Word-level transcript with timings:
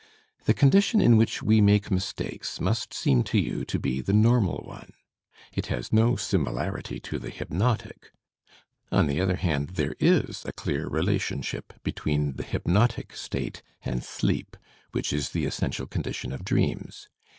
The 0.45 0.55
condition 0.55 0.99
in 0.99 1.15
which 1.15 1.43
we 1.43 1.61
make 1.61 1.91
mistakes 1.91 2.59
most 2.59 2.91
seem 2.91 3.21
to 3.25 3.37
you 3.37 3.63
to 3.65 3.77
be 3.77 4.01
the 4.01 4.13
normal 4.13 4.63
one. 4.65 4.93
It 5.53 5.67
has 5.67 5.93
no 5.93 6.15
similarity 6.15 6.99
to 7.01 7.19
the 7.19 7.29
hypnotic. 7.29 8.11
On 8.91 9.05
the 9.05 9.21
other 9.21 9.35
hand, 9.35 9.73
there 9.75 9.93
is 9.99 10.43
a 10.47 10.53
clear 10.53 10.87
relationship 10.89 11.73
between 11.83 12.31
the 12.33 12.43
hypnotic 12.43 13.13
state 13.15 13.61
and 13.85 14.03
sleep, 14.03 14.57
which 14.91 15.13
is 15.13 15.29
the 15.29 15.45
essential 15.45 15.85
condition 15.85 16.31
of 16.31 16.43
dreams. 16.43 17.07